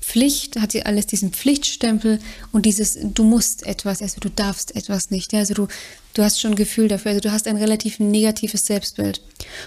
Pflicht, 0.00 0.60
hat 0.60 0.70
sie 0.70 0.86
alles 0.86 1.08
diesen 1.08 1.32
Pflichtstempel 1.32 2.20
und 2.52 2.66
dieses, 2.66 2.96
du 3.02 3.24
musst 3.24 3.66
etwas, 3.66 4.00
also 4.00 4.20
du 4.20 4.30
darfst 4.30 4.76
etwas 4.76 5.10
nicht. 5.10 5.34
Also 5.34 5.54
du, 5.54 5.66
du 6.14 6.22
hast 6.22 6.40
schon 6.40 6.52
ein 6.52 6.56
Gefühl 6.56 6.86
dafür, 6.86 7.10
also 7.10 7.20
du 7.20 7.32
hast 7.32 7.48
ein 7.48 7.56
relativ 7.56 7.98
negatives 7.98 8.64
Selbstbild. 8.64 9.22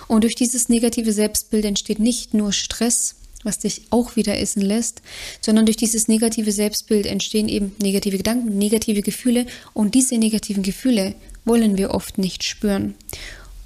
Und 0.08 0.24
durch 0.24 0.36
dieses 0.36 0.70
negative 0.70 1.12
Selbstbild 1.12 1.66
entsteht 1.66 2.00
nicht 2.00 2.34
nur 2.34 2.54
Stress, 2.54 3.16
was 3.44 3.60
dich 3.60 3.84
auch 3.90 4.16
wieder 4.16 4.38
essen 4.38 4.62
lässt, 4.62 5.02
sondern 5.42 5.66
durch 5.66 5.78
dieses 5.78 6.08
negative 6.08 6.52
Selbstbild 6.52 7.06
entstehen 7.06 7.48
eben 7.48 7.76
negative 7.82 8.18
Gedanken, 8.18 8.58
negative 8.58 9.02
Gefühle 9.02 9.46
und 9.74 9.96
diese 9.96 10.18
negativen 10.18 10.64
Gefühle 10.64 11.16
wollen 11.46 11.78
wir 11.78 11.92
oft 11.92 12.18
nicht 12.18 12.44
spüren. 12.44 12.96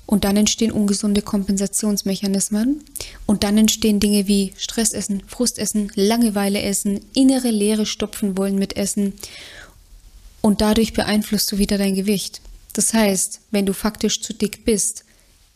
Und 0.06 0.24
dann 0.24 0.38
entstehen 0.38 0.72
ungesunde 0.72 1.22
Kompensationsmechanismen 1.22 2.82
und 3.26 3.44
dann 3.44 3.58
entstehen 3.58 4.00
Dinge 4.00 4.28
wie 4.28 4.54
Stressessen, 4.58 5.22
Frustessen, 5.28 5.92
Langeweile 5.96 6.62
essen, 6.62 7.02
innere 7.14 7.52
Leere 7.52 7.86
stopfen 7.86 8.38
wollen 8.38 8.58
mit 8.58 8.78
Essen 8.78 9.14
und 10.42 10.62
dadurch 10.62 10.94
beeinflusst 10.94 11.52
du 11.52 11.58
wieder 11.58 11.78
dein 11.78 11.94
Gewicht. 11.94 12.40
Das 12.72 12.94
heißt, 12.94 13.42
wenn 13.52 13.66
du 13.66 13.74
faktisch 13.74 14.22
zu 14.22 14.34
dick 14.34 14.64
bist, 14.64 15.04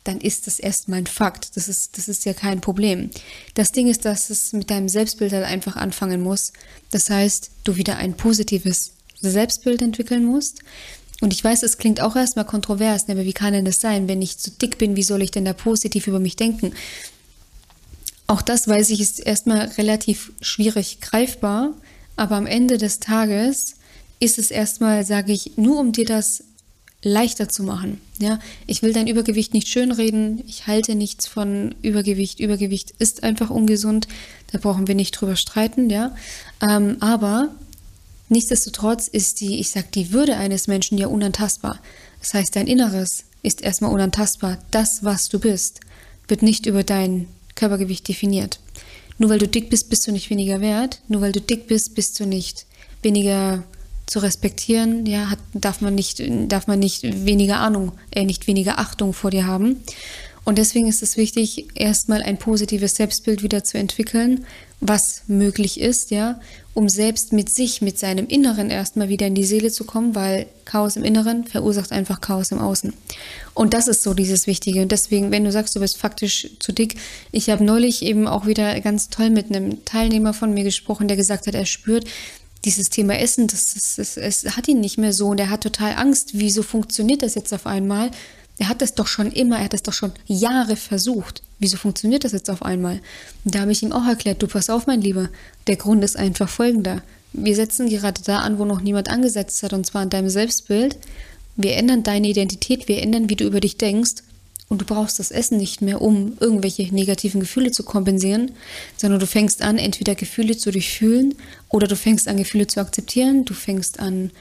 dann 0.03 0.19
ist 0.19 0.47
das 0.47 0.59
erstmal 0.59 0.99
ein 0.99 1.07
Fakt. 1.07 1.55
Das 1.55 1.67
ist, 1.67 1.97
das 1.97 2.07
ist 2.07 2.25
ja 2.25 2.33
kein 2.33 2.61
Problem. 2.61 3.11
Das 3.53 3.71
Ding 3.71 3.87
ist, 3.87 4.05
dass 4.05 4.29
es 4.29 4.53
mit 4.53 4.69
deinem 4.71 4.89
Selbstbild 4.89 5.31
halt 5.31 5.45
einfach 5.45 5.75
anfangen 5.75 6.21
muss. 6.21 6.53
Das 6.89 7.09
heißt, 7.09 7.51
du 7.63 7.75
wieder 7.75 7.97
ein 7.97 8.17
positives 8.17 8.93
Selbstbild 9.19 9.81
entwickeln 9.81 10.25
musst. 10.25 10.59
Und 11.21 11.33
ich 11.33 11.43
weiß, 11.43 11.61
es 11.61 11.77
klingt 11.77 12.01
auch 12.01 12.15
erstmal 12.15 12.45
kontrovers, 12.45 13.07
ne, 13.07 13.13
aber 13.13 13.25
wie 13.25 13.33
kann 13.33 13.53
denn 13.53 13.65
das 13.65 13.79
sein? 13.79 14.07
Wenn 14.07 14.23
ich 14.23 14.39
zu 14.39 14.49
dick 14.49 14.79
bin, 14.79 14.95
wie 14.95 15.03
soll 15.03 15.21
ich 15.21 15.29
denn 15.29 15.45
da 15.45 15.53
positiv 15.53 16.07
über 16.07 16.19
mich 16.19 16.35
denken? 16.35 16.73
Auch 18.25 18.41
das 18.41 18.67
weiß 18.67 18.89
ich, 18.89 18.99
ist 18.99 19.19
erstmal 19.19 19.67
relativ 19.77 20.31
schwierig 20.41 20.99
greifbar, 20.99 21.73
aber 22.15 22.37
am 22.37 22.47
Ende 22.47 22.79
des 22.79 22.99
Tages 22.99 23.75
ist 24.19 24.39
es 24.39 24.49
erstmal, 24.49 25.05
sage 25.05 25.31
ich, 25.31 25.57
nur 25.57 25.79
um 25.79 25.91
dir 25.91 26.05
das 26.05 26.43
leichter 27.03 27.49
zu 27.49 27.63
machen. 27.63 28.01
Ja, 28.21 28.39
ich 28.67 28.81
will 28.81 28.93
dein 28.93 29.07
Übergewicht 29.07 29.53
nicht 29.53 29.67
schönreden. 29.67 30.43
Ich 30.47 30.67
halte 30.67 30.95
nichts 30.95 31.27
von 31.27 31.75
Übergewicht. 31.81 32.39
Übergewicht 32.39 32.91
ist 32.99 33.23
einfach 33.23 33.49
ungesund. 33.49 34.07
Da 34.51 34.59
brauchen 34.59 34.87
wir 34.87 34.95
nicht 34.95 35.11
drüber 35.11 35.35
streiten. 35.35 35.89
Ja, 35.89 36.15
ähm, 36.61 36.97
aber 36.99 37.49
nichtsdestotrotz 38.29 39.07
ist 39.07 39.41
die, 39.41 39.59
ich 39.59 39.71
sag, 39.71 39.91
die 39.91 40.11
Würde 40.11 40.37
eines 40.37 40.67
Menschen 40.67 40.97
ja 40.97 41.07
unantastbar. 41.07 41.79
Das 42.19 42.33
heißt, 42.33 42.55
dein 42.55 42.67
Inneres 42.67 43.25
ist 43.43 43.61
erstmal 43.61 43.91
unantastbar. 43.91 44.59
Das, 44.71 45.03
was 45.03 45.29
du 45.29 45.39
bist, 45.39 45.79
wird 46.27 46.43
nicht 46.43 46.65
über 46.65 46.83
dein 46.83 47.27
Körpergewicht 47.55 48.07
definiert. 48.07 48.59
Nur 49.17 49.29
weil 49.29 49.39
du 49.39 49.47
dick 49.47 49.69
bist, 49.69 49.89
bist 49.89 50.07
du 50.07 50.11
nicht 50.11 50.29
weniger 50.29 50.61
wert. 50.61 51.01
Nur 51.07 51.21
weil 51.21 51.31
du 51.31 51.41
dick 51.41 51.67
bist, 51.67 51.95
bist 51.95 52.19
du 52.19 52.25
nicht 52.25 52.65
weniger 53.01 53.63
zu 54.11 54.19
respektieren, 54.19 55.05
ja, 55.05 55.29
hat, 55.29 55.39
darf 55.53 55.79
man 55.79 55.95
nicht, 55.95 56.21
darf 56.49 56.67
man 56.67 56.79
nicht 56.79 57.25
weniger 57.25 57.61
Ahnung, 57.61 57.93
äh, 58.11 58.25
nicht 58.25 58.45
weniger 58.45 58.77
Achtung 58.77 59.13
vor 59.13 59.31
dir 59.31 59.47
haben. 59.47 59.77
Und 60.43 60.57
deswegen 60.57 60.89
ist 60.89 61.01
es 61.01 61.15
wichtig, 61.15 61.67
erstmal 61.75 62.21
ein 62.21 62.37
positives 62.37 62.95
Selbstbild 62.95 63.41
wieder 63.41 63.63
zu 63.63 63.77
entwickeln, 63.77 64.45
was 64.81 65.21
möglich 65.27 65.79
ist, 65.79 66.11
ja, 66.11 66.41
um 66.73 66.89
selbst 66.89 67.31
mit 67.31 67.49
sich, 67.49 67.81
mit 67.81 67.99
seinem 67.99 68.27
Inneren 68.27 68.69
erstmal 68.69 69.07
wieder 69.07 69.27
in 69.27 69.35
die 69.35 69.45
Seele 69.45 69.71
zu 69.71 69.85
kommen, 69.85 70.13
weil 70.13 70.47
Chaos 70.65 70.97
im 70.97 71.05
Inneren 71.05 71.45
verursacht 71.45 71.93
einfach 71.93 72.19
Chaos 72.19 72.51
im 72.51 72.59
Außen. 72.59 72.91
Und 73.53 73.73
das 73.73 73.87
ist 73.87 74.03
so 74.03 74.13
dieses 74.13 74.45
Wichtige. 74.45 74.81
Und 74.81 74.91
deswegen, 74.91 75.31
wenn 75.31 75.45
du 75.45 75.53
sagst, 75.53 75.73
du 75.75 75.79
bist 75.79 75.97
faktisch 75.97 76.49
zu 76.59 76.73
dick, 76.73 76.95
ich 77.31 77.49
habe 77.49 77.63
neulich 77.63 78.01
eben 78.01 78.27
auch 78.27 78.45
wieder 78.45 78.77
ganz 78.81 79.09
toll 79.09 79.29
mit 79.29 79.55
einem 79.55 79.85
Teilnehmer 79.85 80.33
von 80.33 80.53
mir 80.53 80.65
gesprochen, 80.65 81.07
der 81.07 81.15
gesagt 81.15 81.47
hat, 81.47 81.55
er 81.55 81.65
spürt, 81.65 82.05
dieses 82.65 82.89
Thema 82.89 83.17
Essen, 83.17 83.47
das, 83.47 83.73
das, 83.73 83.95
das, 83.95 84.17
es 84.17 84.55
hat 84.55 84.67
ihn 84.67 84.79
nicht 84.79 84.97
mehr 84.97 85.13
so 85.13 85.27
und 85.27 85.39
er 85.39 85.49
hat 85.49 85.61
total 85.61 85.95
Angst, 85.95 86.31
wieso 86.33 86.63
funktioniert 86.63 87.23
das 87.23 87.35
jetzt 87.35 87.53
auf 87.53 87.65
einmal? 87.65 88.11
Er 88.57 88.69
hat 88.69 88.81
das 88.81 88.93
doch 88.93 89.07
schon 89.07 89.31
immer, 89.31 89.57
er 89.57 89.65
hat 89.65 89.73
das 89.73 89.83
doch 89.83 89.93
schon 89.93 90.11
Jahre 90.27 90.75
versucht. 90.75 91.41
Wieso 91.57 91.77
funktioniert 91.77 92.23
das 92.23 92.31
jetzt 92.31 92.49
auf 92.49 92.63
einmal? 92.63 92.99
Da 93.43 93.61
habe 93.61 93.71
ich 93.71 93.81
ihm 93.81 93.91
auch 93.91 94.05
erklärt, 94.05 94.41
du 94.43 94.47
pass 94.47 94.69
auf, 94.69 94.85
mein 94.85 95.01
Lieber, 95.01 95.29
der 95.67 95.77
Grund 95.77 96.03
ist 96.03 96.17
einfach 96.17 96.49
folgender. 96.49 97.01
Wir 97.33 97.55
setzen 97.55 97.89
gerade 97.89 98.21
da 98.23 98.39
an, 98.39 98.59
wo 98.59 98.65
noch 98.65 98.81
niemand 98.81 99.09
angesetzt 99.09 99.63
hat, 99.63 99.73
und 99.73 99.85
zwar 99.85 100.01
an 100.01 100.09
deinem 100.09 100.29
Selbstbild. 100.29 100.97
Wir 101.55 101.75
ändern 101.77 102.03
deine 102.03 102.27
Identität, 102.27 102.87
wir 102.87 103.01
ändern, 103.01 103.29
wie 103.29 103.35
du 103.35 103.45
über 103.45 103.59
dich 103.59 103.77
denkst 103.77 104.23
und 104.71 104.79
du 104.79 104.85
brauchst 104.85 105.19
das 105.19 105.31
Essen 105.31 105.57
nicht 105.57 105.81
mehr, 105.81 106.01
um 106.01 106.37
irgendwelche 106.39 106.83
negativen 106.95 107.41
Gefühle 107.41 107.71
zu 107.71 107.83
kompensieren, 107.83 108.53
sondern 108.95 109.19
du 109.19 109.27
fängst 109.27 109.61
an, 109.63 109.77
entweder 109.77 110.15
Gefühle 110.15 110.55
zu 110.55 110.71
durchfühlen 110.71 111.35
oder 111.67 111.87
du 111.87 111.97
fängst 111.97 112.29
an, 112.29 112.37
Gefühle 112.37 112.67
zu 112.67 112.79
akzeptieren. 112.79 113.43
Du 113.43 113.53
fängst 113.53 113.99
an, 113.99 114.31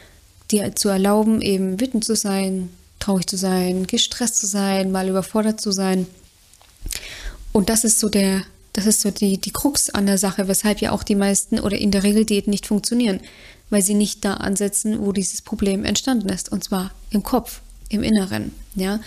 dir 0.53 0.77
zu 0.77 0.89
erlauben, 0.89 1.43
eben 1.43 1.81
wütend 1.81 2.05
zu 2.05 2.15
sein, 2.15 2.69
traurig 3.01 3.27
zu 3.27 3.37
sein, 3.37 3.89
gestresst 3.89 4.37
zu 4.37 4.47
sein, 4.47 4.93
mal 4.93 5.09
überfordert 5.09 5.61
zu 5.61 5.73
sein. 5.73 6.07
Und 7.51 7.69
das 7.69 7.83
ist 7.83 7.99
so 7.99 8.09
der, 8.09 8.43
das 8.73 8.87
ist 8.87 9.01
so 9.01 9.11
die, 9.11 9.37
die 9.37 9.53
Krux 9.53 9.91
an 9.91 10.07
der 10.07 10.17
Sache, 10.17 10.47
weshalb 10.47 10.81
ja 10.81 10.93
auch 10.93 11.03
die 11.03 11.17
meisten 11.17 11.59
oder 11.59 11.77
in 11.77 11.91
der 11.91 12.05
Regel 12.05 12.25
Diäten 12.25 12.51
nicht 12.51 12.69
funktionieren, 12.69 13.19
weil 13.69 13.83
sie 13.83 13.95
nicht 13.95 14.25
da 14.25 14.35
ansetzen, 14.35 15.05
wo 15.05 15.11
dieses 15.11 15.43
Problem 15.43 15.85
entstanden 15.85 16.29
ist, 16.29 16.53
und 16.53 16.63
zwar 16.63 16.93
im 17.11 17.25
Kopf, 17.25 17.63
im 17.89 18.05
Inneren, 18.05 18.53
ja. 18.77 19.01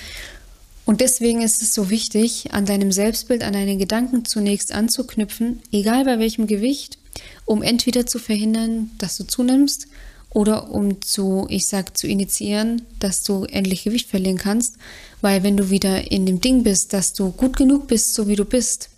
Und 0.85 0.99
deswegen 1.01 1.41
ist 1.41 1.61
es 1.61 1.73
so 1.73 1.89
wichtig, 1.89 2.53
an 2.53 2.65
deinem 2.65 2.91
Selbstbild, 2.91 3.43
an 3.43 3.53
deinen 3.53 3.79
Gedanken 3.79 4.25
zunächst 4.25 4.73
anzuknüpfen, 4.73 5.61
egal 5.71 6.03
bei 6.03 6.19
welchem 6.19 6.45
Gewicht, 6.45 6.97
um 7.45 7.61
entweder 7.61 8.05
zu 8.05 8.19
verhindern, 8.19 8.91
dass 8.97 9.17
du 9.17 9.23
zunimmst 9.23 9.87
oder 10.29 10.71
um 10.71 11.01
zu, 11.01 11.45
ich 11.49 11.67
sag, 11.67 11.95
zu 11.97 12.07
initiieren, 12.07 12.81
dass 12.99 13.23
du 13.23 13.45
endlich 13.45 13.83
Gewicht 13.83 14.09
verlieren 14.09 14.37
kannst. 14.37 14.75
Weil 15.21 15.43
wenn 15.43 15.55
du 15.55 15.69
wieder 15.69 16.11
in 16.11 16.25
dem 16.25 16.41
Ding 16.41 16.63
bist, 16.63 16.91
dass 16.91 17.13
du 17.13 17.31
gut 17.31 17.55
genug 17.55 17.87
bist, 17.87 18.13
so 18.13 18.27
wie 18.27 18.35
du 18.35 18.43
bist, 18.43 18.89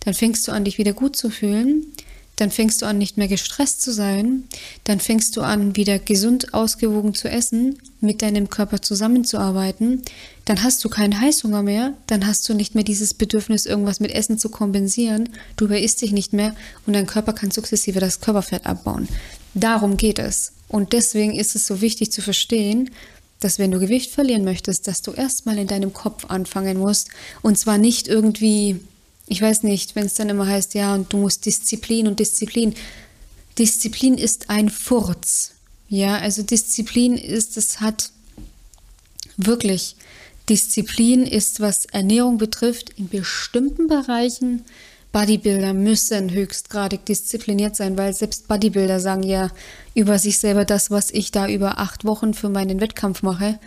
dann 0.00 0.14
fängst 0.14 0.46
du 0.46 0.52
an, 0.52 0.64
dich 0.64 0.78
wieder 0.78 0.92
gut 0.92 1.16
zu 1.16 1.30
fühlen 1.30 1.86
dann 2.36 2.50
fängst 2.50 2.82
du 2.82 2.86
an, 2.86 2.98
nicht 2.98 3.16
mehr 3.16 3.28
gestresst 3.28 3.82
zu 3.82 3.92
sein, 3.92 4.44
dann 4.84 5.00
fängst 5.00 5.36
du 5.36 5.42
an, 5.42 5.76
wieder 5.76 5.98
gesund 5.98 6.52
ausgewogen 6.54 7.14
zu 7.14 7.28
essen, 7.28 7.78
mit 8.00 8.22
deinem 8.22 8.50
Körper 8.50 8.82
zusammenzuarbeiten, 8.82 10.02
dann 10.44 10.62
hast 10.62 10.84
du 10.84 10.88
keinen 10.88 11.20
Heißhunger 11.20 11.62
mehr, 11.62 11.94
dann 12.06 12.26
hast 12.26 12.48
du 12.48 12.54
nicht 12.54 12.74
mehr 12.74 12.84
dieses 12.84 13.14
Bedürfnis, 13.14 13.66
irgendwas 13.66 14.00
mit 14.00 14.10
Essen 14.10 14.38
zu 14.38 14.48
kompensieren, 14.48 15.30
du 15.56 15.66
überisst 15.66 16.02
dich 16.02 16.12
nicht 16.12 16.32
mehr 16.32 16.54
und 16.86 16.92
dein 16.92 17.06
Körper 17.06 17.32
kann 17.32 17.50
sukzessive 17.50 18.00
das 18.00 18.20
Körperfett 18.20 18.66
abbauen. 18.66 19.08
Darum 19.54 19.96
geht 19.96 20.18
es. 20.18 20.52
Und 20.68 20.92
deswegen 20.92 21.34
ist 21.34 21.54
es 21.54 21.66
so 21.66 21.80
wichtig 21.80 22.10
zu 22.10 22.20
verstehen, 22.20 22.90
dass 23.40 23.58
wenn 23.58 23.70
du 23.70 23.78
Gewicht 23.78 24.10
verlieren 24.10 24.44
möchtest, 24.44 24.88
dass 24.88 25.02
du 25.02 25.12
erstmal 25.12 25.58
in 25.58 25.66
deinem 25.66 25.92
Kopf 25.92 26.24
anfangen 26.28 26.78
musst. 26.78 27.10
Und 27.42 27.58
zwar 27.58 27.78
nicht 27.78 28.08
irgendwie 28.08 28.80
ich 29.26 29.40
weiß 29.40 29.62
nicht, 29.62 29.96
wenn 29.96 30.06
es 30.06 30.14
dann 30.14 30.28
immer 30.28 30.46
heißt, 30.46 30.74
ja, 30.74 30.94
und 30.94 31.12
du 31.12 31.16
musst 31.16 31.46
Disziplin 31.46 32.06
und 32.06 32.20
Disziplin. 32.20 32.74
Disziplin 33.58 34.18
ist 34.18 34.50
ein 34.50 34.68
Furz. 34.68 35.52
Ja, 35.88 36.18
also 36.18 36.42
Disziplin 36.42 37.16
ist, 37.16 37.56
es 37.56 37.80
hat 37.80 38.10
wirklich, 39.36 39.96
Disziplin 40.48 41.26
ist, 41.26 41.60
was 41.60 41.86
Ernährung 41.86 42.36
betrifft, 42.36 42.90
in 42.90 43.08
bestimmten 43.08 43.86
Bereichen. 43.86 44.64
Bodybuilder 45.12 45.72
müssen 45.72 46.30
höchstgradig 46.30 47.06
diszipliniert 47.06 47.76
sein, 47.76 47.96
weil 47.96 48.12
selbst 48.12 48.48
Bodybuilder 48.48 48.98
sagen 49.00 49.22
ja 49.22 49.50
über 49.94 50.18
sich 50.18 50.38
selber, 50.38 50.64
das, 50.64 50.90
was 50.90 51.10
ich 51.10 51.30
da 51.30 51.48
über 51.48 51.78
acht 51.78 52.04
Wochen 52.04 52.34
für 52.34 52.48
meinen 52.48 52.80
Wettkampf 52.80 53.22
mache, 53.22 53.58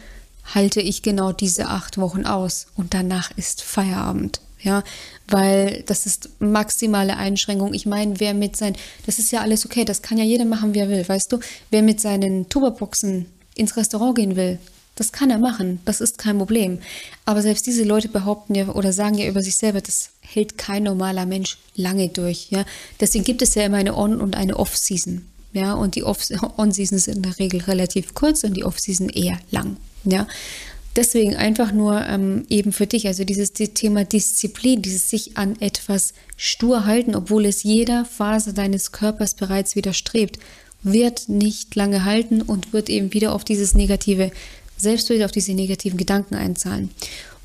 halte 0.53 0.81
ich 0.81 1.01
genau 1.01 1.31
diese 1.31 1.67
acht 1.67 1.97
Wochen 1.97 2.25
aus 2.25 2.67
und 2.75 2.93
danach 2.93 3.31
ist 3.37 3.61
Feierabend 3.61 4.41
ja, 4.61 4.83
weil 5.27 5.83
das 5.85 6.05
ist 6.05 6.29
maximale 6.39 7.17
Einschränkung. 7.17 7.73
Ich 7.73 7.85
meine, 7.85 8.19
wer 8.19 8.33
mit 8.33 8.55
sein, 8.55 8.75
das 9.05 9.19
ist 9.19 9.31
ja 9.31 9.41
alles 9.41 9.65
okay, 9.65 9.85
das 9.85 10.01
kann 10.01 10.17
ja 10.17 10.23
jeder 10.23 10.45
machen, 10.45 10.73
wie 10.73 10.79
er 10.79 10.89
will, 10.89 11.07
weißt 11.07 11.31
du? 11.31 11.39
Wer 11.69 11.83
mit 11.83 12.01
seinen 12.01 12.49
Tupperboxen 12.49 13.27
ins 13.55 13.77
Restaurant 13.77 14.15
gehen 14.15 14.35
will, 14.35 14.59
das 14.97 15.11
kann 15.11 15.29
er 15.29 15.37
machen, 15.37 15.79
das 15.85 16.01
ist 16.01 16.17
kein 16.17 16.39
Problem. 16.39 16.79
Aber 17.25 17.41
selbst 17.43 17.67
diese 17.67 17.83
Leute 17.83 18.09
behaupten 18.09 18.55
ja 18.55 18.67
oder 18.69 18.91
sagen 18.91 19.17
ja 19.17 19.27
über 19.27 19.43
sich 19.43 19.55
selber, 19.55 19.79
das 19.79 20.09
hält 20.21 20.57
kein 20.57 20.83
normaler 20.83 21.25
Mensch 21.25 21.57
lange 21.75 22.09
durch, 22.09 22.47
ja. 22.49 22.65
Deswegen 22.99 23.23
gibt 23.23 23.43
es 23.43 23.53
ja 23.55 23.63
immer 23.63 23.77
eine 23.77 23.95
On- 23.95 24.19
und 24.19 24.35
eine 24.35 24.57
Off-Season, 24.57 25.25
ja. 25.53 25.73
Und 25.73 25.95
die 25.95 26.03
On-Season 26.57 26.97
sind 26.97 27.17
in 27.17 27.23
der 27.23 27.37
Regel 27.37 27.61
relativ 27.61 28.15
kurz 28.15 28.43
und 28.43 28.55
die 28.55 28.63
Off-Season 28.63 29.09
eher 29.09 29.37
lang, 29.51 29.77
ja. 30.03 30.27
Deswegen 30.97 31.35
einfach 31.35 31.71
nur 31.71 32.03
ähm, 32.07 32.45
eben 32.49 32.71
für 32.71 32.87
dich, 32.87 33.05
also 33.05 33.23
dieses 33.23 33.53
Thema 33.53 34.03
Disziplin, 34.03 34.81
dieses 34.81 35.11
sich 35.11 35.37
an 35.37 35.55
etwas 35.61 36.15
stur 36.37 36.85
halten, 36.85 37.13
obwohl 37.13 37.45
es 37.45 37.61
jeder 37.61 38.03
Phase 38.03 38.51
deines 38.51 38.91
Körpers 38.91 39.35
bereits 39.35 39.75
widerstrebt, 39.75 40.39
wird 40.81 41.29
nicht 41.29 41.75
lange 41.75 42.03
halten 42.03 42.41
und 42.41 42.73
wird 42.73 42.89
eben 42.89 43.13
wieder 43.13 43.33
auf 43.33 43.43
dieses 43.43 43.75
negative 43.75 44.31
Selbstbild, 44.75 45.23
auf 45.23 45.31
diese 45.31 45.53
negativen 45.53 45.97
Gedanken 45.97 46.33
einzahlen. 46.33 46.89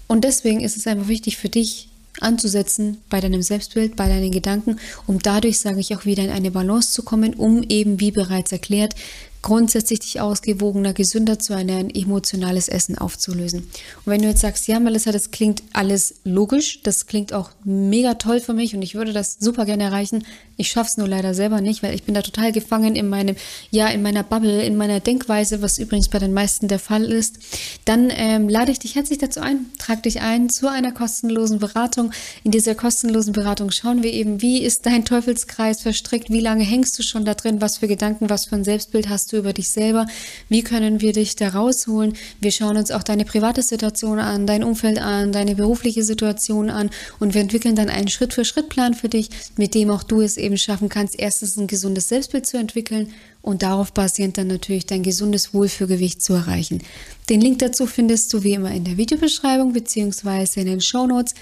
Und 0.06 0.25
deswegen 0.25 0.61
ist 0.61 0.78
es 0.78 0.87
einfach 0.87 1.09
wichtig 1.09 1.37
für 1.37 1.50
dich, 1.50 1.88
anzusetzen 2.21 2.99
bei 3.11 3.21
deinem 3.21 3.42
Selbstbild, 3.42 3.97
bei 3.97 4.09
deinen 4.09 4.30
Gedanken, 4.30 4.78
um 5.06 5.18
dadurch, 5.18 5.59
sage 5.59 5.80
ich, 5.80 5.94
auch 5.94 6.06
wieder 6.06 6.23
in 6.25 6.30
eine 6.30 6.50
Balance 6.50 6.92
zu 6.92 7.02
kommen, 7.02 7.35
um 7.35 7.62
eben, 7.62 8.00
wie 8.00 8.12
bereits 8.12 8.52
erklärt, 8.52 8.94
grundsätzlich 9.42 10.00
dich 10.00 10.20
ausgewogener, 10.20 10.92
gesünder 10.92 11.38
zu 11.38 11.52
ernähren, 11.52 11.90
emotionales 11.90 12.68
Essen 12.68 12.96
aufzulösen. 12.96 13.61
Und 13.61 14.06
wenn 14.06 14.22
du 14.22 14.28
jetzt 14.28 14.40
sagst, 14.40 14.68
ja, 14.68 14.78
Melissa, 14.78 15.11
das 15.11 15.32
klingt 15.32 15.62
alles 15.72 16.14
logisch, 16.25 16.80
das 16.82 17.06
klingt 17.06 17.32
auch 17.32 17.50
mega 17.64 18.14
toll 18.14 18.40
für 18.40 18.54
mich 18.54 18.75
und 18.75 18.82
ich 18.82 18.94
würde 18.94 19.12
das 19.12 19.37
super 19.40 19.64
gerne 19.66 19.82
erreichen, 19.82 20.25
ich 20.56 20.70
schaffe 20.70 20.90
es 20.90 20.96
nur 20.96 21.08
leider 21.08 21.34
selber 21.34 21.61
nicht, 21.61 21.82
weil 21.82 21.94
ich 21.94 22.04
bin 22.04 22.14
da 22.14 22.22
total 22.22 22.52
gefangen 22.52 22.94
in 22.94 23.08
meinem, 23.08 23.34
ja, 23.70 23.88
in 23.88 24.02
meiner 24.02 24.22
Bubble, 24.22 24.62
in 24.62 24.76
meiner 24.76 25.00
Denkweise, 25.00 25.61
was 25.61 25.78
übrigens 25.78 26.08
bei 26.08 26.20
den 26.20 26.32
meisten 26.32 26.68
der 26.68 26.78
Fall 26.78 27.04
ist, 27.04 27.38
dann 27.84 28.11
ähm, 28.14 28.49
lade 28.49 28.70
ich 28.70 28.78
dich 28.78 28.94
herzlich 28.94 29.18
dazu 29.18 29.40
ein, 29.40 29.66
trag 29.78 30.04
dich 30.04 30.20
ein 30.20 30.50
zu 30.50 30.70
einer 30.70 30.92
kostenlosen 30.92 31.58
Beratung. 31.58 32.12
In 32.44 32.52
dieser 32.52 32.76
kostenlosen 32.76 33.32
Beratung 33.32 33.72
schauen 33.72 34.04
wir 34.04 34.12
eben, 34.12 34.40
wie 34.40 34.62
ist 34.62 34.87
dein 34.87 35.04
Teufelskreis 35.04 35.80
verstrickt, 35.80 36.30
wie 36.30 36.40
lange 36.40 36.62
hängst 36.62 36.96
du 36.99 37.02
schon 37.02 37.25
da 37.25 37.34
drin, 37.34 37.61
was 37.61 37.78
für 37.78 37.88
Gedanken, 37.88 38.30
was 38.30 38.44
für 38.44 38.54
ein 38.54 38.64
Selbstbild 38.64 39.08
hast 39.08 39.31
du 39.31 39.31
über 39.38 39.52
dich 39.52 39.68
selber? 39.68 40.06
Wie 40.48 40.62
können 40.62 41.00
wir 41.00 41.12
dich 41.12 41.36
da 41.36 41.48
rausholen? 41.50 42.14
Wir 42.40 42.52
schauen 42.52 42.76
uns 42.76 42.90
auch 42.90 43.02
deine 43.02 43.24
private 43.24 43.62
Situation 43.62 44.18
an, 44.18 44.46
dein 44.46 44.64
Umfeld 44.64 44.98
an, 44.98 45.32
deine 45.32 45.54
berufliche 45.54 46.04
Situation 46.04 46.70
an 46.70 46.90
und 47.18 47.34
wir 47.34 47.40
entwickeln 47.40 47.76
dann 47.76 47.88
einen 47.88 48.08
Schritt-für-Schritt-Plan 48.08 48.94
für 48.94 49.08
dich, 49.08 49.28
mit 49.56 49.74
dem 49.74 49.90
auch 49.90 50.02
du 50.02 50.20
es 50.20 50.36
eben 50.36 50.58
schaffen 50.58 50.88
kannst, 50.88 51.18
erstens 51.18 51.56
ein 51.56 51.66
gesundes 51.66 52.08
Selbstbild 52.08 52.46
zu 52.46 52.58
entwickeln 52.58 53.12
und 53.42 53.62
darauf 53.62 53.92
basierend 53.92 54.38
dann 54.38 54.46
natürlich 54.46 54.86
dein 54.86 55.02
gesundes 55.02 55.52
Wohlfühlgewicht 55.52 56.22
zu 56.22 56.32
erreichen. 56.32 56.82
Den 57.28 57.40
Link 57.40 57.58
dazu 57.58 57.86
findest 57.86 58.32
du 58.32 58.42
wie 58.42 58.52
immer 58.52 58.70
in 58.70 58.84
der 58.84 58.96
Videobeschreibung 58.96 59.72
bzw. 59.72 60.60
in 60.60 60.66
den 60.66 60.80
Show 60.80 61.06
Notes. 61.06 61.34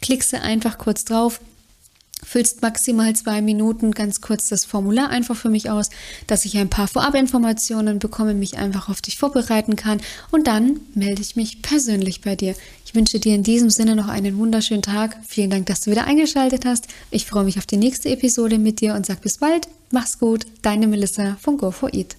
Klickse 0.00 0.40
einfach 0.40 0.78
kurz 0.78 1.04
drauf, 1.04 1.40
füllst 2.28 2.62
maximal 2.62 3.14
zwei 3.16 3.40
Minuten 3.40 3.92
ganz 3.92 4.20
kurz 4.20 4.48
das 4.48 4.64
Formular 4.64 5.08
einfach 5.08 5.36
für 5.36 5.48
mich 5.48 5.70
aus, 5.70 5.90
dass 6.26 6.44
ich 6.44 6.58
ein 6.58 6.68
paar 6.68 6.86
Vorabinformationen 6.86 7.98
bekomme, 7.98 8.34
mich 8.34 8.58
einfach 8.58 8.88
auf 8.88 9.00
dich 9.00 9.16
vorbereiten 9.16 9.76
kann 9.76 10.00
und 10.30 10.46
dann 10.46 10.80
melde 10.94 11.22
ich 11.22 11.36
mich 11.36 11.62
persönlich 11.62 12.20
bei 12.20 12.36
dir. 12.36 12.54
Ich 12.84 12.94
wünsche 12.94 13.18
dir 13.18 13.34
in 13.34 13.42
diesem 13.42 13.70
Sinne 13.70 13.96
noch 13.96 14.08
einen 14.08 14.38
wunderschönen 14.38 14.82
Tag. 14.82 15.16
Vielen 15.26 15.50
Dank, 15.50 15.66
dass 15.66 15.80
du 15.82 15.90
wieder 15.90 16.04
eingeschaltet 16.04 16.64
hast. 16.64 16.86
Ich 17.10 17.26
freue 17.26 17.44
mich 17.44 17.58
auf 17.58 17.66
die 17.66 17.76
nächste 17.76 18.08
Episode 18.10 18.58
mit 18.58 18.80
dir 18.80 18.94
und 18.94 19.06
sag 19.06 19.20
bis 19.20 19.38
bald. 19.38 19.68
Mach's 19.90 20.18
gut. 20.18 20.46
Deine 20.62 20.86
Melissa 20.86 21.36
von 21.40 21.58
Go4Eat. 21.58 22.18